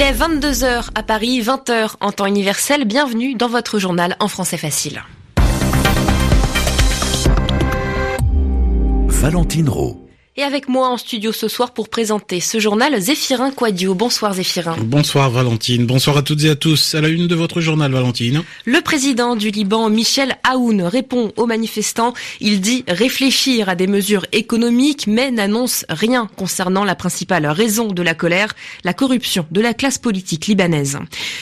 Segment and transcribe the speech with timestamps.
[0.00, 2.86] Il est 22h à Paris, 20h en temps universel.
[2.86, 5.02] Bienvenue dans votre journal en français facile.
[9.08, 10.09] Valentine Rowe.
[10.36, 13.96] Et avec moi en studio ce soir pour présenter ce journal, Zéphirin Quadio.
[13.96, 14.76] Bonsoir Zéphirin.
[14.80, 15.86] Bonsoir Valentine.
[15.86, 16.94] Bonsoir à toutes et à tous.
[16.94, 18.42] À la une de votre journal Valentine.
[18.64, 22.14] Le président du Liban, Michel Aoun, répond aux manifestants.
[22.38, 28.02] Il dit réfléchir à des mesures économiques mais n'annonce rien concernant la principale raison de
[28.02, 31.00] la colère, la corruption de la classe politique libanaise.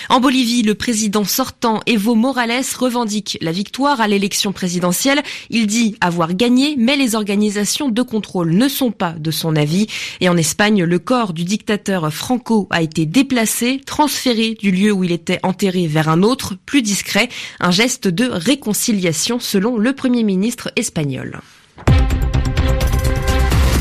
[0.08, 5.22] En Bolivie, le président sortant Evo Morales revendique la victoire à l'élection présidentielle.
[5.50, 9.86] Il dit avoir gagné mais les organisations de contrôle ne sont pas de son avis.
[10.20, 15.04] Et en Espagne, le corps du dictateur Franco a été déplacé, transféré du lieu où
[15.04, 17.28] il était enterré vers un autre, plus discret,
[17.60, 21.40] un geste de réconciliation selon le Premier ministre espagnol.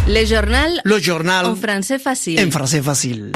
[0.08, 0.72] Le journal.
[0.86, 1.46] Le journal.
[1.46, 2.40] En français facile.
[2.40, 3.32] En français facile.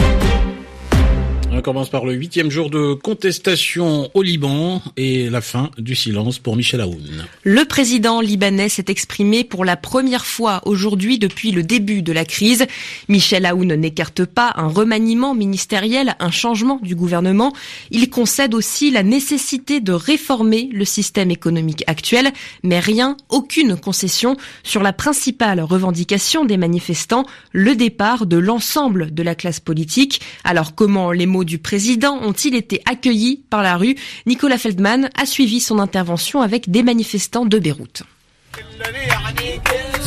[1.54, 6.40] On commence par le huitième jour de contestation au Liban et la fin du silence
[6.40, 7.26] pour Michel Aoun.
[7.44, 12.24] Le président libanais s'est exprimé pour la première fois aujourd'hui depuis le début de la
[12.24, 12.66] crise.
[13.10, 17.52] Michel Aoun n'écarte pas un remaniement ministériel, un changement du gouvernement.
[17.92, 22.32] Il concède aussi la nécessité de réformer le système économique actuel,
[22.64, 29.22] mais rien, aucune concession sur la principale revendication des manifestants, le départ de l'ensemble de
[29.22, 30.22] la classe politique.
[30.46, 33.96] Alors comment les mots du président ont-ils été accueillis par la rue?
[34.26, 38.04] Nicolas Feldman a suivi son intervention avec des manifestants de Beyrouth.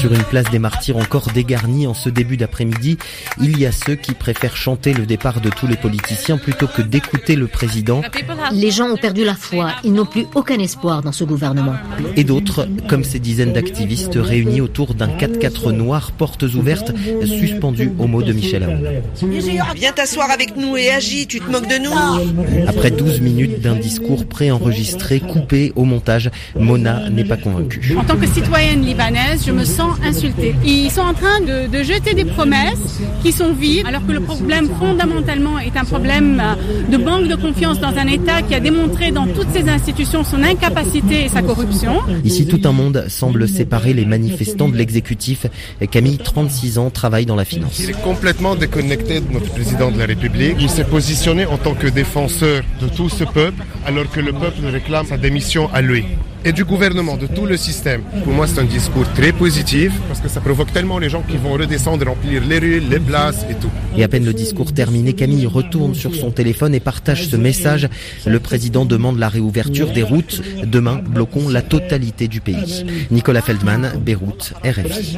[0.04, 2.98] Sur une place des martyrs encore dégarnie en ce début d'après-midi,
[3.40, 6.82] il y a ceux qui préfèrent chanter le départ de tous les politiciens plutôt que
[6.82, 8.02] d'écouter le président.
[8.52, 11.72] Les gens ont perdu la foi, ils n'ont plus aucun espoir dans ce gouvernement.
[12.16, 16.92] Et d'autres, comme ces dizaines d'activistes réunis autour d'un 4x4 noir, portes ouvertes,
[17.24, 18.86] suspendus au mot de Michel Aoun.
[19.74, 23.76] Viens t'asseoir avec nous et agis, tu te moques de nous Après 12 minutes d'un
[23.76, 27.96] discours préenregistré, coupé au montage, Mona n'est pas convaincue.
[27.98, 28.26] En tant que
[28.64, 30.54] citoyenne libanaise, je me sens insultés.
[30.64, 34.20] Ils sont en train de, de, jeter des promesses qui sont vides, alors que le
[34.20, 36.42] problème fondamentalement est un problème
[36.90, 40.42] de manque de confiance dans un État qui a démontré dans toutes ses institutions son
[40.42, 42.00] incapacité et sa corruption.
[42.24, 45.46] Ici, tout un monde semble séparer les manifestants de l'exécutif.
[45.90, 47.78] Camille, 36 ans, travaille dans la finance.
[47.80, 50.56] Il est complètement déconnecté de notre président de la République.
[50.60, 54.64] Il s'est positionné en tant que défenseur de tout ce peuple, alors que le peuple
[54.66, 56.04] réclame sa démission à lui
[56.44, 58.02] et du gouvernement, de tout le système.
[58.22, 61.36] Pour moi, c'est un discours très positif parce que ça provoque tellement les gens qui
[61.36, 63.70] vont redescendre, remplir les rues, les places et tout.
[63.96, 67.88] Et à peine le discours terminé, Camille retourne sur son téléphone et partage ce message.
[68.26, 70.42] Le président demande la réouverture des routes.
[70.64, 72.84] Demain, bloquons la totalité du pays.
[73.10, 75.16] Nicolas Feldman, Beyrouth, RFI.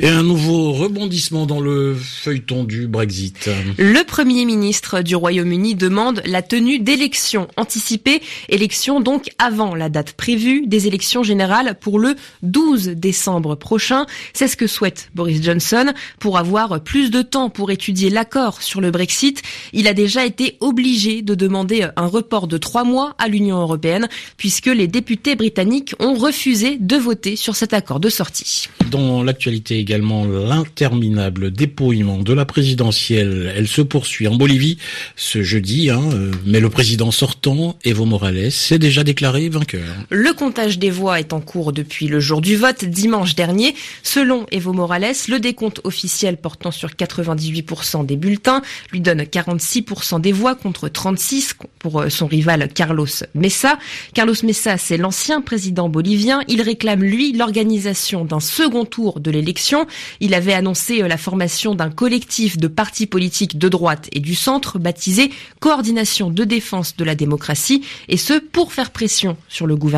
[0.00, 3.48] Et un nouveau rebondissement dans le feuilleton du Brexit.
[3.78, 10.12] Le Premier ministre du Royaume-Uni demande la tenue d'élections anticipées, élections donc avant la date
[10.18, 14.04] prévue des élections générales pour le 12 décembre prochain.
[14.34, 18.82] C'est ce que souhaite Boris Johnson pour avoir plus de temps pour étudier l'accord sur
[18.82, 19.42] le Brexit.
[19.72, 24.08] Il a déjà été obligé de demander un report de trois mois à l'Union européenne
[24.36, 28.68] puisque les députés britanniques ont refusé de voter sur cet accord de sortie.
[28.90, 34.78] Dans l'actualité également, l'interminable dépouillement de la présidentielle, elle se poursuit en Bolivie
[35.14, 36.00] ce jeudi, hein,
[36.44, 39.86] mais le président sortant, Evo Morales, s'est déjà déclaré vainqueur.
[40.10, 43.74] Le comptage des voix est en cours depuis le jour du vote, dimanche dernier.
[44.02, 50.32] Selon Evo Morales, le décompte officiel portant sur 98% des bulletins lui donne 46% des
[50.32, 53.78] voix contre 36 pour son rival Carlos Mesa.
[54.14, 56.40] Carlos Mesa, c'est l'ancien président bolivien.
[56.48, 59.86] Il réclame, lui, l'organisation d'un second tour de l'élection.
[60.20, 64.78] Il avait annoncé la formation d'un collectif de partis politiques de droite et du centre
[64.78, 65.30] baptisé
[65.60, 69.97] Coordination de défense de la démocratie et ce pour faire pression sur le gouvernement.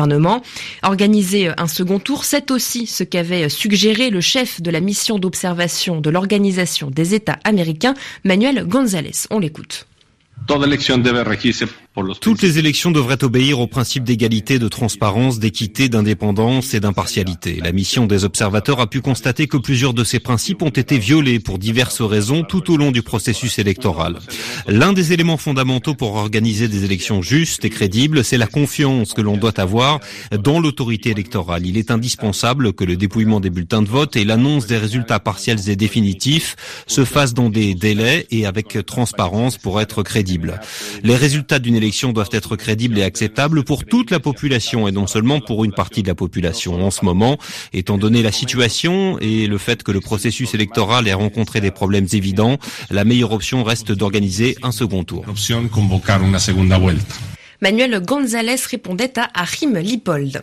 [0.83, 6.01] Organiser un second tour, c'est aussi ce qu'avait suggéré le chef de la mission d'observation
[6.01, 7.93] de l'Organisation des États américains,
[8.23, 9.27] Manuel González.
[9.29, 9.87] On l'écoute.
[12.21, 17.59] Toutes les élections devraient obéir aux principes d'égalité, de transparence, d'équité, d'indépendance et d'impartialité.
[17.61, 21.41] La mission des observateurs a pu constater que plusieurs de ces principes ont été violés
[21.41, 24.19] pour diverses raisons tout au long du processus électoral.
[24.67, 29.21] L'un des éléments fondamentaux pour organiser des élections justes et crédibles, c'est la confiance que
[29.21, 29.99] l'on doit avoir
[30.31, 31.65] dans l'autorité électorale.
[31.65, 35.69] Il est indispensable que le dépouillement des bulletins de vote et l'annonce des résultats partiels
[35.69, 36.55] et définitifs
[36.87, 40.61] se fassent dans des délais et avec transparence pour être crédibles.
[41.03, 45.07] Les résultats d'une élection doivent être crédibles et acceptables pour toute la population et non
[45.07, 46.85] seulement pour une partie de la population.
[46.85, 47.37] En ce moment,
[47.73, 52.07] étant donné la situation et le fait que le processus électoral ait rencontré des problèmes
[52.13, 52.57] évidents,
[52.89, 55.25] la meilleure option reste d'organiser un second tour.
[57.63, 60.41] Manuel González répondait à Achim Lipold.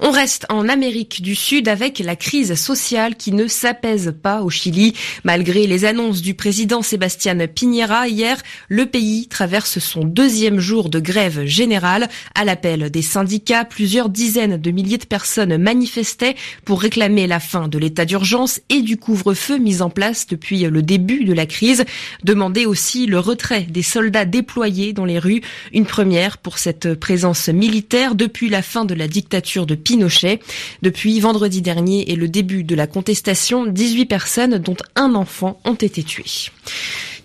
[0.00, 4.50] On reste en Amérique du Sud avec la crise sociale qui ne s'apaise pas au
[4.50, 4.92] Chili.
[5.24, 8.36] Malgré les annonces du président Sébastien Piñera hier,
[8.68, 12.06] le pays traverse son deuxième jour de grève générale.
[12.34, 16.36] À l'appel des syndicats, plusieurs dizaines de milliers de personnes manifestaient
[16.66, 20.82] pour réclamer la fin de l'état d'urgence et du couvre-feu mis en place depuis le
[20.82, 21.86] début de la crise.
[22.24, 25.40] Demander aussi le retrait des soldats déployés dans les rues,
[25.72, 30.40] une première pour cette présence militaire depuis la fin de la dictature de Pinochet.
[30.82, 35.74] Depuis vendredi dernier et le début de la contestation, 18 personnes, dont un enfant, ont
[35.74, 36.50] été tuées.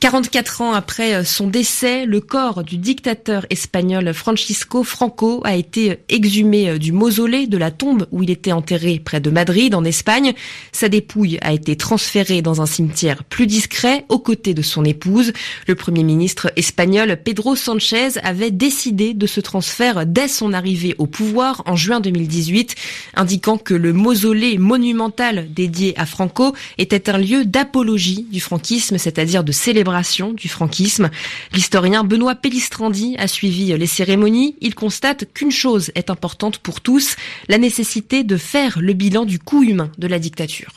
[0.03, 5.99] 44 ans après euh, son décès, le corps du dictateur espagnol Francisco Franco a été
[6.09, 9.85] exhumé euh, du mausolée de la tombe où il était enterré près de Madrid en
[9.85, 10.33] Espagne.
[10.73, 15.31] Sa dépouille a été transférée dans un cimetière plus discret aux côtés de son épouse.
[15.67, 21.07] Le premier ministre espagnol Pedro Sanchez avait décidé de ce transfert dès son arrivée au
[21.07, 22.75] pouvoir en juin 2018,
[23.15, 29.45] indiquant que le mausolée monumental dédié à Franco était un lieu d'apologie du franquisme, c'est-à-dire
[29.45, 29.92] de célébration
[30.35, 31.09] du franquisme.
[31.53, 34.55] L'historien Benoît Pellistrandi a suivi les cérémonies.
[34.59, 37.15] Il constate qu'une chose est importante pour tous,
[37.47, 40.71] la nécessité de faire le bilan du coût humain de la dictature.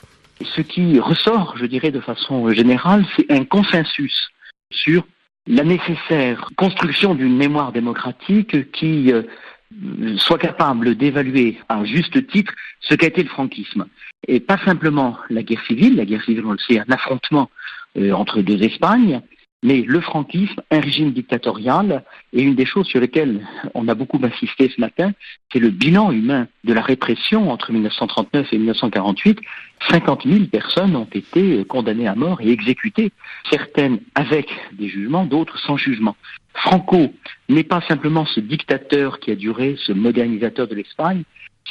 [0.55, 4.29] Ce qui ressort, je dirais de façon générale, c'est un consensus
[4.71, 5.07] sur
[5.47, 9.23] la nécessaire construction d'une mémoire démocratique qui euh,
[10.19, 13.87] soit capable d'évaluer à juste titre ce qu'a été le franquisme.
[14.29, 17.51] Et pas simplement la guerre civile, la guerre civile on le sait, un affrontement
[17.97, 19.21] euh, entre deux Espagnes,
[19.67, 24.21] mais le franquisme, un régime dictatorial, et une des choses sur lesquelles on a beaucoup
[24.23, 25.11] insisté ce matin,
[25.53, 29.41] c'est le bilan humain de la répression entre 1939 et 1948.
[29.91, 33.11] 50 000 personnes ont été condamnées à mort et exécutées,
[33.51, 36.15] certaines avec des jugements, d'autres sans jugement.
[36.55, 37.13] Franco
[37.49, 41.25] n'est pas simplement ce dictateur qui a duré, ce modernisateur de l'Espagne,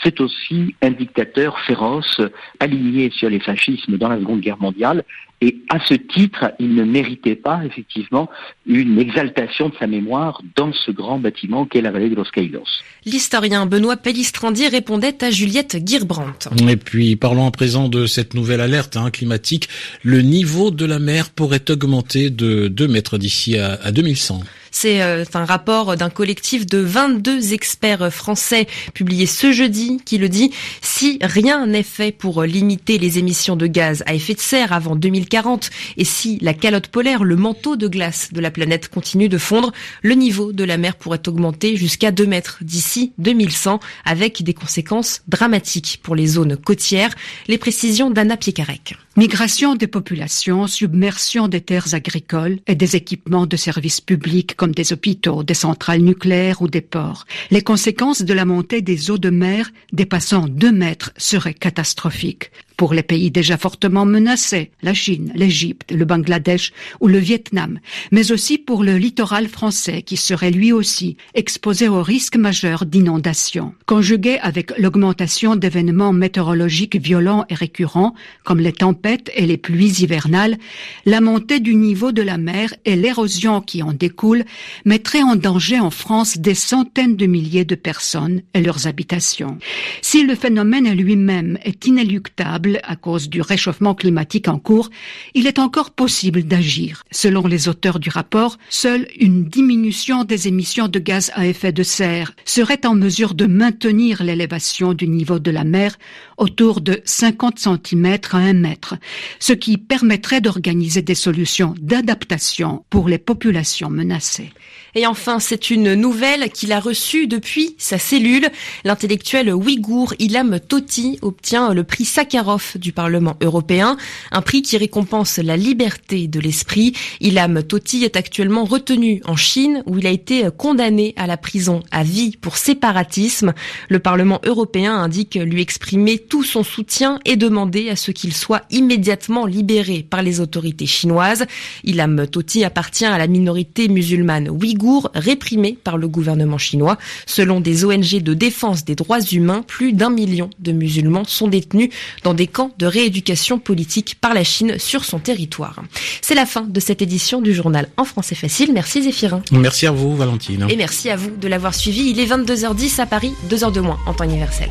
[0.03, 2.21] c'est aussi un dictateur féroce,
[2.59, 5.03] aligné sur les fascismes dans la Seconde Guerre mondiale,
[5.41, 8.29] et à ce titre, il ne méritait pas effectivement
[8.65, 12.63] une exaltation de sa mémoire dans ce grand bâtiment qu'est la vallée de Los Caídos.
[13.05, 16.49] L'historien Benoît Pellistrandi répondait à Juliette Guirbrandt.
[16.67, 19.67] Et puis, parlons à présent de cette nouvelle alerte hein, climatique.
[20.03, 24.39] Le niveau de la mer pourrait augmenter de 2 mètres d'ici à, à 2100.
[24.77, 30.27] C'est euh, un rapport d'un collectif de 22 experts français publié ce jeudi qui le
[30.27, 30.51] dit.
[30.81, 34.97] Si rien n'est fait pour limiter les émissions de gaz à effet de serre avant
[34.97, 39.37] 2040 et si la calotte polaire, le manteau de glace de la planète continue de
[39.37, 44.53] fondre, le niveau de la mer pourrait augmenter jusqu'à 2 mètres d'ici 2100 avec des
[44.53, 47.15] conséquences dramatiques pour les zones côtières.
[47.47, 48.97] Les précisions d'Anna Piekarek.
[49.17, 54.91] Migration des populations, submersion des terres agricoles et des équipements de services publics comme des
[54.91, 57.25] hôpitaux, des centrales nucléaires ou des ports.
[57.49, 62.93] Les conséquences de la montée des eaux de mer dépassant 2 mètres seraient catastrophiques pour
[62.93, 67.79] les pays déjà fortement menacés, la Chine, l'Égypte, le Bangladesh ou le Vietnam,
[68.11, 73.73] mais aussi pour le littoral français qui serait lui aussi exposé au risque majeur d'inondation.
[73.85, 78.13] Conjugué avec l'augmentation d'événements météorologiques violents et récurrents,
[78.43, 80.57] comme les tempêtes et les pluies hivernales,
[81.05, 84.43] la montée du niveau de la mer et l'érosion qui en découle
[84.85, 89.57] mettraient en danger en France des centaines de milliers de personnes et leurs habitations.
[90.01, 94.89] Si le phénomène lui-même est inéluctable, à cause du réchauffement climatique en cours,
[95.33, 97.03] il est encore possible d'agir.
[97.11, 101.83] Selon les auteurs du rapport, seule une diminution des émissions de gaz à effet de
[101.83, 105.95] serre serait en mesure de maintenir l'élévation du niveau de la mer
[106.37, 108.95] autour de 50 cm à 1 mètre,
[109.39, 114.51] ce qui permettrait d'organiser des solutions d'adaptation pour les populations menacées.
[114.97, 118.49] Et enfin, c'est une nouvelle qu'il a reçue depuis sa cellule.
[118.85, 123.97] L'intellectuel ouïghour Ilham Toti obtient le prix Sakharov du Parlement européen,
[124.31, 126.93] un prix qui récompense la liberté de l'esprit.
[127.21, 131.83] Ilham Toti est actuellement retenu en Chine où il a été condamné à la prison
[131.91, 133.53] à vie pour séparatisme.
[133.89, 138.63] Le Parlement européen indique lui exprimer tout son soutien et demander à ce qu'il soit
[138.69, 141.45] immédiatement libéré par les autorités chinoises.
[141.83, 146.97] Ilham Toti appartient à la minorité musulmane ouïghour réprimés par le gouvernement chinois.
[147.25, 151.89] Selon des ONG de défense des droits humains, plus d'un million de musulmans sont détenus
[152.23, 155.81] dans des des camps de rééducation politique par la Chine sur son territoire.
[156.21, 158.71] C'est la fin de cette édition du journal en français facile.
[158.71, 159.41] Merci Zéphirin.
[159.51, 160.67] Merci à vous Valentine.
[160.69, 162.11] Et merci à vous de l'avoir suivi.
[162.11, 164.69] Il est 22h10 à Paris, 2 heures de moins en temps universel.